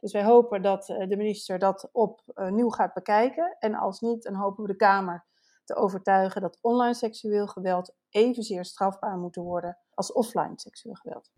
[0.00, 3.56] Dus wij hopen dat de minister dat opnieuw gaat bekijken.
[3.58, 5.24] En als niet, dan hopen we de Kamer
[5.64, 11.30] te overtuigen dat online seksueel geweld evenzeer strafbaar moet worden als offline seksueel geweld.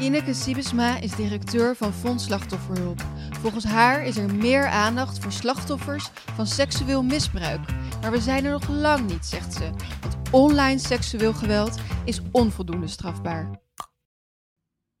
[0.00, 3.00] Ineke Siebesma is directeur van Fonds Slachtofferhulp.
[3.30, 7.60] Volgens haar is er meer aandacht voor slachtoffers van seksueel misbruik.
[8.00, 9.70] Maar we zijn er nog lang niet, zegt ze.
[10.00, 13.60] Want online seksueel geweld is onvoldoende strafbaar.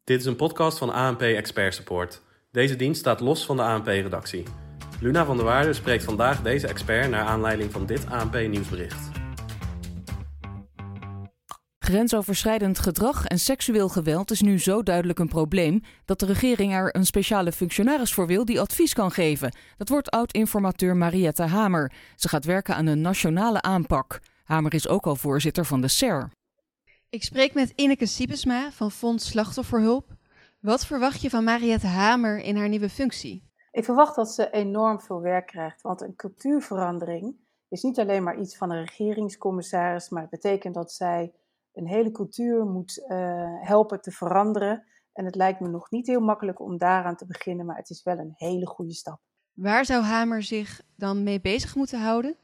[0.04, 2.22] Dit is een podcast van ANP Expert Support.
[2.56, 4.42] Deze dienst staat los van de ANP-redactie.
[5.00, 9.10] Luna van der Waarde spreekt vandaag deze expert naar aanleiding van dit ANP-nieuwsbericht.
[11.78, 16.96] Grensoverschrijdend gedrag en seksueel geweld is nu zo duidelijk een probleem dat de regering er
[16.96, 19.54] een speciale functionaris voor wil die advies kan geven.
[19.76, 21.92] Dat wordt oud-informateur Mariette Hamer.
[22.14, 24.20] Ze gaat werken aan een nationale aanpak.
[24.44, 26.30] Hamer is ook al voorzitter van de SER.
[27.08, 30.15] Ik spreek met Ineke Siebesma van Fonds Slachtofferhulp.
[30.66, 33.50] Wat verwacht je van Mariette Hamer in haar nieuwe functie?
[33.70, 37.36] Ik verwacht dat ze enorm veel werk krijgt, want een cultuurverandering
[37.68, 41.32] is niet alleen maar iets van een regeringscommissaris, maar het betekent dat zij
[41.72, 43.16] een hele cultuur moet uh,
[43.60, 44.84] helpen te veranderen.
[45.12, 48.02] En het lijkt me nog niet heel makkelijk om daaraan te beginnen, maar het is
[48.02, 49.20] wel een hele goede stap.
[49.52, 52.36] Waar zou Hamer zich dan mee bezig moeten houden?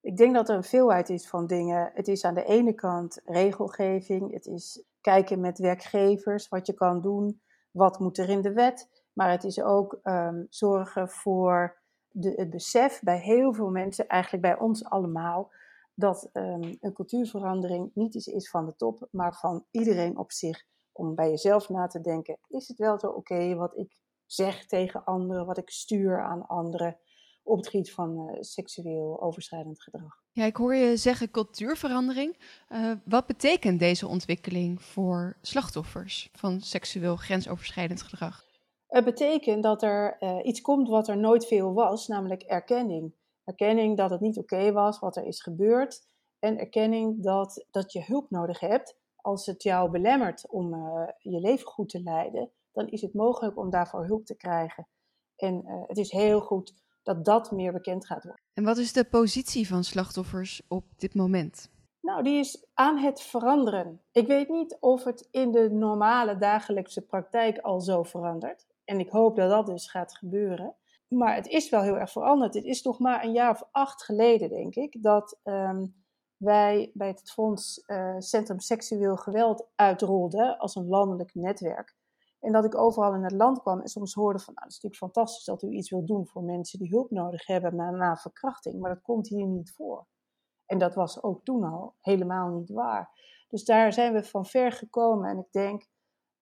[0.00, 1.90] Ik denk dat er een veelheid is van dingen.
[1.94, 7.00] Het is aan de ene kant regelgeving, het is kijken met werkgevers wat je kan
[7.00, 8.88] doen, wat moet er in de wet.
[9.12, 14.42] Maar het is ook um, zorgen voor de, het besef bij heel veel mensen, eigenlijk
[14.42, 15.52] bij ons allemaal,
[15.94, 20.64] dat um, een cultuurverandering niet iets is van de top, maar van iedereen op zich.
[20.92, 25.04] Om bij jezelf na te denken: is het wel zo oké wat ik zeg tegen
[25.04, 26.98] anderen, wat ik stuur aan anderen
[27.48, 30.22] op het gebied van uh, seksueel overschrijdend gedrag?
[30.32, 32.36] Ja, ik hoor je zeggen cultuurverandering.
[32.68, 38.44] Uh, wat betekent deze ontwikkeling voor slachtoffers van seksueel grensoverschrijdend gedrag?
[38.86, 43.14] Het betekent dat er uh, iets komt wat er nooit veel was, namelijk erkenning.
[43.44, 46.06] Erkenning dat het niet oké was wat er is gebeurd.
[46.38, 48.96] En erkenning dat, dat je hulp nodig hebt.
[49.16, 53.58] Als het jou belemmert om uh, je leven goed te leiden, dan is het mogelijk
[53.58, 54.88] om daarvoor hulp te krijgen.
[55.36, 56.74] En uh, het is heel goed
[57.08, 58.42] dat dat meer bekend gaat worden.
[58.54, 61.70] En wat is de positie van slachtoffers op dit moment?
[62.00, 64.00] Nou, die is aan het veranderen.
[64.12, 68.66] Ik weet niet of het in de normale dagelijkse praktijk al zo verandert.
[68.84, 70.74] En ik hoop dat dat dus gaat gebeuren.
[71.08, 72.54] Maar het is wel heel erg veranderd.
[72.54, 75.94] Het is nog maar een jaar of acht geleden, denk ik, dat um,
[76.36, 81.96] wij bij het Fonds uh, Centrum Seksueel Geweld uitrolden als een landelijk netwerk.
[82.40, 84.82] En dat ik overal in het land kwam en soms hoorde van, nou, het is
[84.82, 88.16] natuurlijk fantastisch dat u iets wilt doen voor mensen die hulp nodig hebben na, na
[88.16, 90.06] verkrachting, maar dat komt hier niet voor.
[90.66, 93.10] En dat was ook toen al helemaal niet waar.
[93.48, 95.86] Dus daar zijn we van ver gekomen en ik denk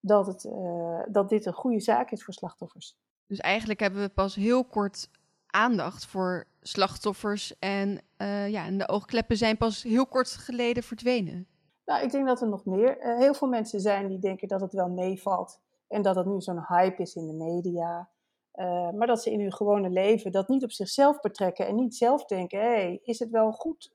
[0.01, 2.99] dat, het, uh, dat dit een goede zaak is voor slachtoffers.
[3.27, 5.11] Dus eigenlijk hebben we pas heel kort
[5.47, 7.59] aandacht voor slachtoffers.
[7.59, 11.47] En, uh, ja, en de oogkleppen zijn pas heel kort geleden verdwenen.
[11.85, 13.05] Nou, ik denk dat er nog meer.
[13.05, 15.61] Uh, heel veel mensen zijn die denken dat het wel meevalt.
[15.89, 18.11] En dat het nu zo'n hype is in de media.
[18.55, 21.67] Uh, maar dat ze in hun gewone leven dat niet op zichzelf betrekken.
[21.67, 23.95] En niet zelf denken: hé, hey, is het wel goed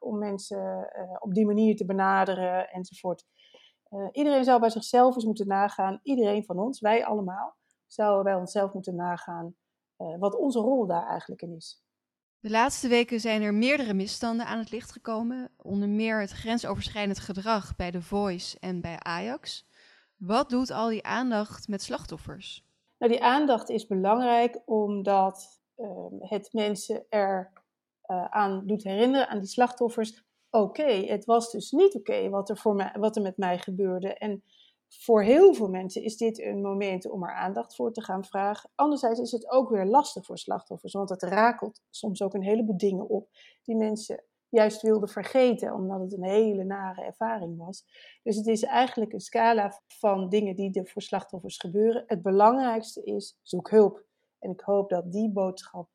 [0.00, 3.26] om mensen op die manier te benaderen enzovoort.
[4.12, 6.00] iedereen zou bij zichzelf eens moeten nagaan.
[6.02, 7.56] Iedereen van ons, wij allemaal
[7.86, 9.54] zouden wij onszelf moeten nagaan
[10.18, 11.82] wat onze rol daar eigenlijk in is.
[12.40, 17.18] De laatste weken zijn er meerdere misstanden aan het licht gekomen, onder meer het grensoverschrijdend
[17.18, 19.68] gedrag bij The Voice en bij Ajax.
[20.20, 22.64] Wat doet al die aandacht met slachtoffers?
[22.98, 25.88] Nou, die aandacht is belangrijk omdat uh,
[26.18, 27.52] het mensen er
[28.06, 30.24] uh, aan doet herinneren, aan die slachtoffers.
[30.50, 34.14] Oké, het was dus niet oké wat, er voor wat er met mij gebeurde.
[34.14, 34.42] En
[34.88, 38.70] voor heel veel mensen is dit een moment om er aandacht voor te gaan vragen.
[38.74, 42.76] Anderzijds is het ook weer lastig voor slachtoffers, want het rakelt soms ook een heleboel
[42.76, 43.28] dingen op
[43.62, 47.84] die mensen juist wilden vergeten, omdat het een hele nare ervaring was.
[48.22, 52.04] Dus het is eigenlijk een scala van dingen die er voor slachtoffers gebeuren.
[52.06, 54.04] Het belangrijkste is, zoek hulp.
[54.38, 55.88] En ik hoop dat die boodschap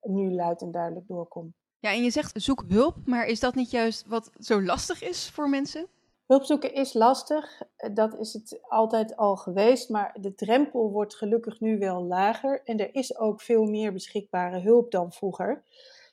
[0.00, 1.54] nu luid en duidelijk doorkomt.
[1.78, 5.30] Ja, en je zegt zoek hulp, maar is dat niet juist wat zo lastig is
[5.30, 5.86] voor mensen?
[6.26, 7.62] Hulp zoeken is lastig,
[7.94, 12.78] dat is het altijd al geweest, maar de drempel wordt gelukkig nu wel lager en
[12.78, 15.64] er is ook veel meer beschikbare hulp dan vroeger.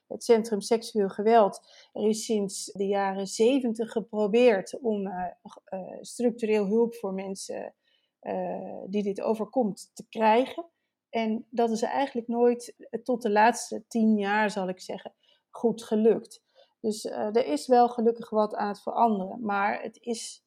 [0.08, 1.62] Het Centrum Seksueel Geweld,
[1.94, 5.26] er is sinds de jaren zeventig geprobeerd om uh,
[5.70, 7.76] uh, structureel hulp voor mensen
[8.22, 10.66] uh, die dit overkomt te krijgen.
[11.10, 15.14] En dat is eigenlijk nooit tot de laatste tien jaar, zal ik zeggen,
[15.50, 16.44] goed gelukt.
[16.80, 19.46] Dus er is wel gelukkig wat aan het veranderen.
[19.46, 20.46] Maar het is,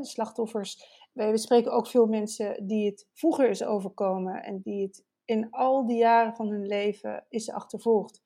[0.00, 5.50] slachtoffers, wij spreken ook veel mensen die het vroeger is overkomen en die het in
[5.50, 8.22] al die jaren van hun leven is achtervolgd.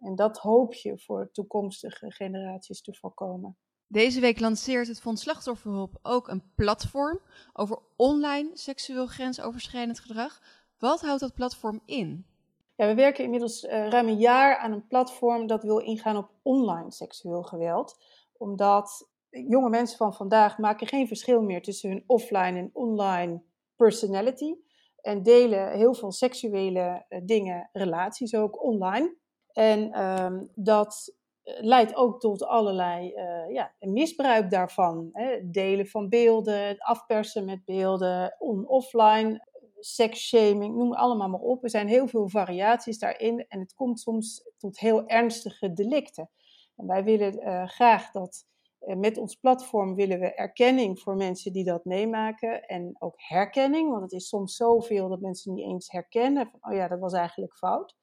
[0.00, 3.56] En dat hoop je voor toekomstige generaties te voorkomen.
[3.86, 7.20] Deze week lanceert het Fonds Slachtofferhulp ook een platform
[7.52, 10.40] over online seksueel grensoverschrijdend gedrag.
[10.78, 12.26] Wat houdt dat platform in?
[12.74, 16.30] Ja, we werken inmiddels uh, ruim een jaar aan een platform dat wil ingaan op
[16.42, 18.02] online seksueel geweld.
[18.36, 23.42] Omdat jonge mensen van vandaag maken geen verschil meer tussen hun offline en online
[23.76, 24.54] personality.
[25.00, 29.14] En delen heel veel seksuele uh, dingen, relaties ook online.
[29.56, 31.14] En um, dat
[31.44, 35.08] leidt ook tot allerlei uh, ja, misbruik daarvan.
[35.12, 35.50] Hè?
[35.50, 39.46] Delen van beelden, afpersen met beelden, on-offline,
[39.78, 41.64] seksshaming, noem allemaal maar op.
[41.64, 46.30] Er zijn heel veel variaties daarin en het komt soms tot heel ernstige delicten.
[46.76, 48.46] En wij willen graag dat
[48.94, 54.02] met ons platform willen we erkenning voor mensen die dat meemaken en ook herkenning, want
[54.02, 57.56] het is soms zoveel dat mensen niet eens herkennen van, oh ja, dat was eigenlijk
[57.56, 57.96] fout.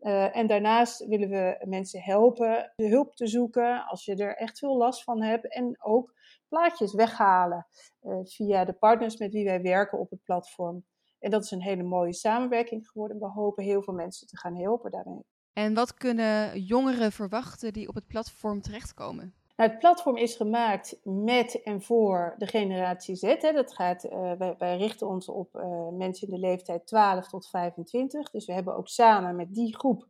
[0.00, 4.58] Uh, en daarnaast willen we mensen helpen de hulp te zoeken als je er echt
[4.58, 5.54] veel last van hebt.
[5.54, 6.14] En ook
[6.48, 7.66] plaatjes weghalen
[8.02, 10.84] uh, via de partners met wie wij werken op het platform.
[11.18, 13.18] En dat is een hele mooie samenwerking geworden.
[13.18, 15.24] We hopen heel veel mensen te gaan helpen daarmee.
[15.52, 19.34] En wat kunnen jongeren verwachten die op het platform terechtkomen?
[19.56, 23.22] Nou, het platform is gemaakt met en voor de generatie Z.
[23.22, 23.52] Hè.
[23.52, 28.30] Dat gaat, uh, wij, richten ons op uh, mensen in de leeftijd 12 tot 25.
[28.30, 30.08] Dus we hebben ook samen met die groep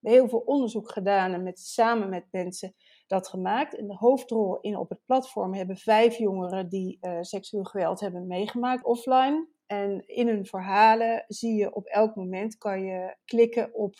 [0.00, 2.74] heel veel onderzoek gedaan en met, samen met mensen
[3.06, 3.76] dat gemaakt.
[3.76, 8.26] En de hoofdrol in op het platform hebben vijf jongeren die uh, seksueel geweld hebben
[8.26, 9.48] meegemaakt offline.
[9.66, 13.94] En in hun verhalen zie je op elk moment kan je klikken op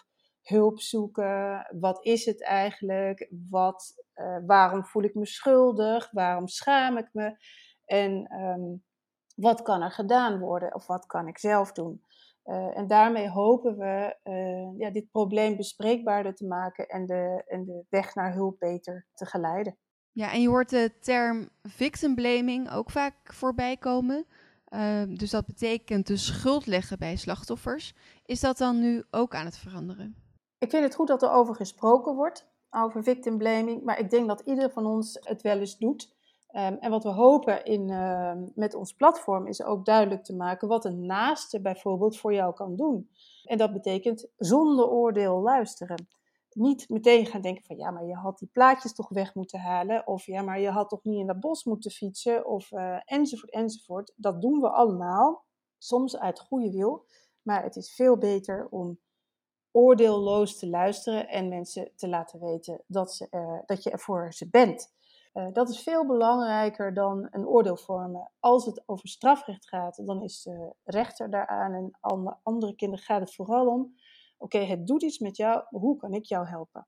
[0.44, 1.67] hulp zoeken.
[1.81, 3.31] Wat is het eigenlijk?
[3.50, 6.11] Wat, uh, waarom voel ik me schuldig?
[6.11, 7.37] Waarom schaam ik me?
[7.85, 8.85] En um,
[9.37, 10.75] wat kan er gedaan worden?
[10.75, 12.02] Of wat kan ik zelf doen?
[12.44, 17.64] Uh, en daarmee hopen we uh, ja, dit probleem bespreekbaarder te maken en de, en
[17.64, 19.76] de weg naar hulp beter te geleiden.
[20.12, 24.26] Ja, en je hoort de term victim blaming ook vaak voorbij komen.
[24.69, 27.94] Uh, dus dat betekent de schuld leggen bij slachtoffers.
[28.25, 30.24] Is dat dan nu ook aan het veranderen?
[30.64, 33.82] Ik vind het goed dat er over gesproken wordt, over victim blaming.
[33.82, 36.14] Maar ik denk dat ieder van ons het wel eens doet.
[36.52, 40.69] Um, en wat we hopen in, uh, met ons platform is ook duidelijk te maken
[40.69, 43.11] wat een naaste bijvoorbeeld voor jou kan doen.
[43.44, 46.06] En dat betekent zonder oordeel luisteren.
[46.50, 50.06] Niet meteen gaan denken van ja, maar je had die plaatjes toch weg moeten halen.
[50.06, 52.46] Of ja, maar je had toch niet in dat bos moeten fietsen.
[52.46, 54.12] Of uh, enzovoort, enzovoort.
[54.16, 55.44] Dat doen we allemaal.
[55.78, 57.06] Soms uit goede wil.
[57.43, 58.99] Maar het is veel beter om
[59.76, 64.32] oordeelloos te luisteren en mensen te laten weten dat, ze, uh, dat je er voor
[64.32, 64.93] ze bent.
[65.35, 68.31] Uh, dat is veel belangrijker dan een oordeel vormen.
[68.41, 71.73] Als het over strafrecht gaat, dan is de rechter daaraan.
[71.73, 73.94] En aan andere kinderen gaat het vooral om:
[74.38, 76.87] oké, het doet iets met jou, hoe kan ik jou helpen?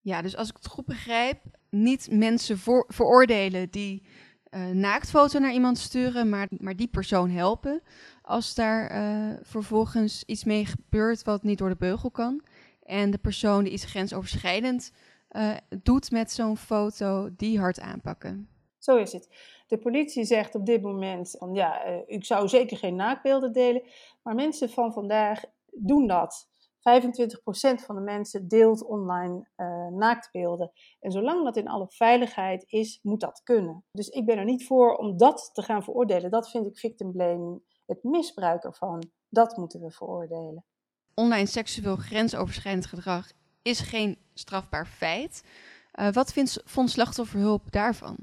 [0.00, 4.06] Ja, dus als ik het goed begrijp, niet mensen voor, veroordelen die
[4.54, 7.82] uh, naaktfoto naar iemand sturen, maar, maar die persoon helpen.
[8.22, 12.42] Als daar uh, vervolgens iets mee gebeurt wat niet door de beugel kan.
[12.82, 14.92] En de persoon die iets grensoverschrijdend
[15.30, 18.48] uh, doet met zo'n foto, die hard aanpakken.
[18.78, 19.28] Zo is het.
[19.66, 23.82] De politie zegt op dit moment van ja, ik zou zeker geen naaktbeelden delen.
[24.22, 26.51] Maar mensen van vandaag doen dat.
[26.82, 30.72] 25% van de mensen deelt online uh, naaktbeelden.
[31.00, 33.84] En zolang dat in alle veiligheid is, moet dat kunnen.
[33.90, 36.30] Dus ik ben er niet voor om dat te gaan veroordelen.
[36.30, 37.62] Dat vind ik victim blaming.
[37.86, 40.64] Het misbruik ervan, dat moeten we veroordelen.
[41.14, 43.30] Online seksueel grensoverschrijdend gedrag
[43.62, 45.44] is geen strafbaar feit.
[45.94, 48.16] Uh, wat vindt Fonds Slachtofferhulp daarvan?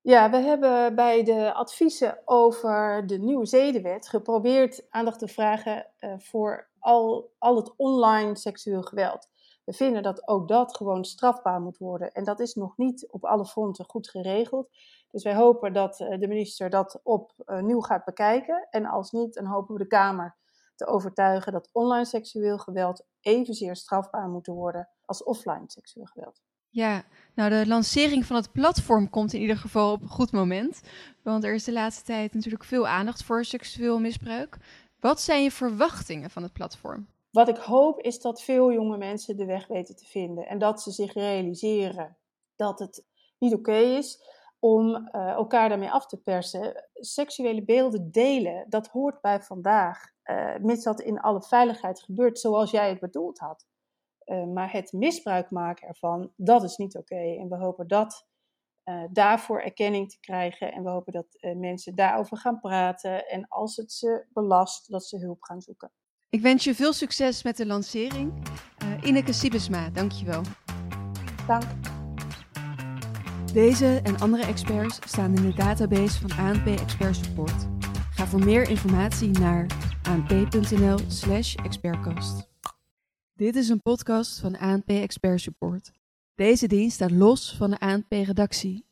[0.00, 6.14] Ja, we hebben bij de adviezen over de nieuwe zedenwet geprobeerd aandacht te vragen uh,
[6.18, 9.28] voor al, al het online seksueel geweld.
[9.64, 12.12] We vinden dat ook dat gewoon strafbaar moet worden.
[12.12, 14.68] En dat is nog niet op alle fronten goed geregeld.
[15.10, 18.66] Dus wij hopen dat uh, de minister dat opnieuw gaat bekijken.
[18.70, 20.36] En als niet, dan hopen we de Kamer
[20.76, 26.42] te overtuigen dat online seksueel geweld evenzeer strafbaar moet worden als offline seksueel geweld.
[26.74, 30.80] Ja, nou de lancering van het platform komt in ieder geval op een goed moment.
[31.22, 34.56] Want er is de laatste tijd natuurlijk veel aandacht voor seksueel misbruik.
[35.04, 37.08] Wat zijn je verwachtingen van het platform?
[37.30, 40.46] Wat ik hoop is dat veel jonge mensen de weg weten te vinden.
[40.46, 42.16] En dat ze zich realiseren
[42.56, 43.04] dat het
[43.38, 44.18] niet oké is
[44.58, 46.88] om uh, elkaar daarmee af te persen.
[46.94, 50.12] Seksuele beelden delen, dat hoort bij vandaag.
[50.24, 53.66] Uh, mits dat in alle veiligheid gebeurt zoals jij het bedoeld had.
[54.24, 57.36] Uh, maar het misbruik maken ervan, dat is niet oké.
[57.38, 58.26] En we hopen dat
[59.10, 60.72] daarvoor erkenning te krijgen.
[60.72, 63.28] En we hopen dat mensen daarover gaan praten.
[63.28, 65.92] En als het ze belast, dat ze hulp gaan zoeken.
[66.28, 68.32] Ik wens je veel succes met de lancering.
[68.82, 70.42] Uh, Ineke Sibesma, dankjewel.
[71.46, 71.64] Dank.
[73.52, 77.66] Deze en andere experts staan in de database van ANP Expert Support.
[78.10, 79.66] Ga voor meer informatie naar
[80.02, 82.48] anp.nl/slash expertcast.
[83.32, 85.92] Dit is een podcast van ANP Expert Support.
[86.34, 88.86] Deze dienst staat los van de ANP-redactie